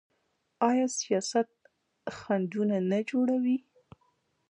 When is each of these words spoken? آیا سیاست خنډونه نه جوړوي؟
آیا 0.69 0.87
سیاست 0.99 1.47
خنډونه 2.17 2.77
نه 2.89 2.99
جوړوي؟ 3.09 3.57